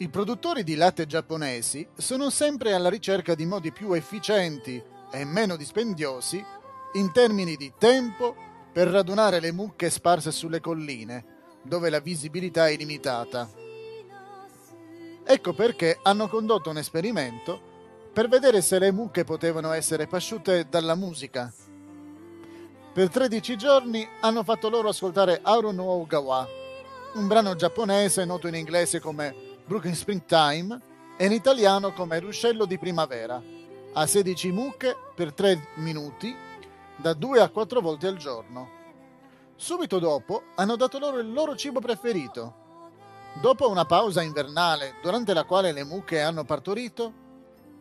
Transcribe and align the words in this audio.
I 0.00 0.08
produttori 0.10 0.62
di 0.62 0.76
latte 0.76 1.06
giapponesi 1.06 1.84
sono 1.96 2.30
sempre 2.30 2.72
alla 2.72 2.88
ricerca 2.88 3.34
di 3.34 3.44
modi 3.46 3.72
più 3.72 3.92
efficienti 3.94 4.80
e 5.10 5.24
meno 5.24 5.56
dispendiosi 5.56 6.44
in 6.92 7.10
termini 7.10 7.56
di 7.56 7.72
tempo 7.76 8.36
per 8.72 8.86
radunare 8.86 9.40
le 9.40 9.50
mucche 9.50 9.90
sparse 9.90 10.30
sulle 10.30 10.60
colline, 10.60 11.24
dove 11.64 11.90
la 11.90 11.98
visibilità 11.98 12.68
è 12.68 12.76
limitata. 12.76 13.50
Ecco 15.24 15.52
perché 15.52 15.98
hanno 16.00 16.28
condotto 16.28 16.70
un 16.70 16.78
esperimento 16.78 17.60
per 18.12 18.28
vedere 18.28 18.62
se 18.62 18.78
le 18.78 18.92
mucche 18.92 19.24
potevano 19.24 19.72
essere 19.72 20.06
pasciute 20.06 20.68
dalla 20.70 20.94
musica. 20.94 21.52
Per 22.92 23.08
13 23.08 23.56
giorni 23.56 24.08
hanno 24.20 24.44
fatto 24.44 24.68
loro 24.68 24.90
ascoltare 24.90 25.40
Auro 25.42 25.72
no 25.72 25.82
Ogawa, 25.82 26.46
un 27.14 27.26
brano 27.26 27.56
giapponese 27.56 28.24
noto 28.24 28.46
in 28.46 28.54
inglese 28.54 29.00
come 29.00 29.47
Brooklyn 29.68 29.94
Springtime 29.94 30.80
e 31.18 31.26
in 31.26 31.32
italiano 31.32 31.92
come 31.92 32.18
Ruscello 32.18 32.64
di 32.64 32.78
Primavera, 32.78 33.38
a 33.92 34.06
16 34.06 34.50
mucche 34.50 34.96
per 35.14 35.34
3 35.34 35.72
minuti, 35.74 36.34
da 36.96 37.12
2 37.12 37.40
a 37.42 37.50
4 37.50 37.82
volte 37.82 38.06
al 38.06 38.16
giorno. 38.16 38.70
Subito 39.56 39.98
dopo 39.98 40.44
hanno 40.54 40.74
dato 40.76 40.98
loro 40.98 41.18
il 41.18 41.30
loro 41.30 41.54
cibo 41.54 41.80
preferito. 41.80 42.54
Dopo 43.42 43.68
una 43.68 43.84
pausa 43.84 44.22
invernale 44.22 44.94
durante 45.02 45.34
la 45.34 45.44
quale 45.44 45.72
le 45.72 45.84
mucche 45.84 46.22
hanno 46.22 46.44
partorito, 46.44 47.12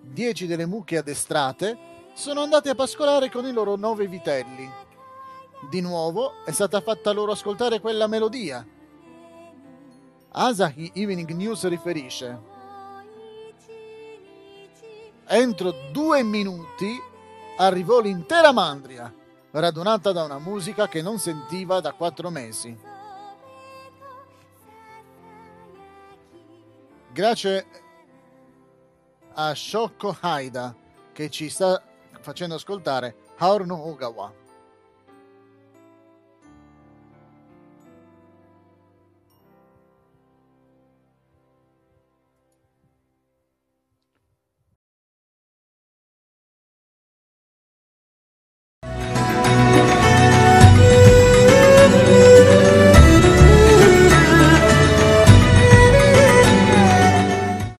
10 0.02 0.46
delle 0.46 0.66
mucche 0.66 0.98
addestrate 0.98 1.78
sono 2.14 2.42
andate 2.42 2.68
a 2.68 2.76
pascolare 2.76 3.32
con 3.32 3.46
i 3.46 3.54
loro 3.54 3.78
9 3.78 4.08
vitelli. 4.08 4.70
Di 5.70 5.80
nuovo 5.80 6.44
è 6.44 6.52
stata 6.52 6.82
fatta 6.82 7.14
loro 7.14 7.32
ascoltare 7.32 7.80
quella 7.80 8.08
melodia 8.08 8.76
Asahi 10.40 10.92
Evening 10.94 11.32
News 11.32 11.68
riferisce 11.68 12.40
Entro 15.26 15.74
due 15.92 16.22
minuti 16.22 16.96
arrivò 17.58 18.00
l'intera 18.00 18.52
mandria, 18.52 19.12
radunata 19.50 20.12
da 20.12 20.24
una 20.24 20.38
musica 20.38 20.88
che 20.88 21.02
non 21.02 21.18
sentiva 21.18 21.80
da 21.80 21.92
quattro 21.94 22.30
mesi. 22.30 22.78
Grazie 27.12 27.66
a 29.34 29.56
Shoko 29.56 30.16
Haida 30.20 30.76
che 31.14 31.32
ci 31.32 31.50
sta 31.50 31.82
facendo 32.22 32.54
ascoltare 32.56 33.16
Haru 33.38 33.66
no 33.66 33.88
Ogawa. 33.88 34.32